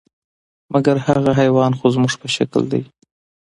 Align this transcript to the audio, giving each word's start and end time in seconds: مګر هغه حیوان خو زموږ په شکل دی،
مګر 0.73 0.95
هغه 1.07 1.31
حیوان 1.39 1.71
خو 1.79 1.85
زموږ 1.95 2.13
په 2.21 2.27
شکل 2.35 2.61
دی، 2.71 2.81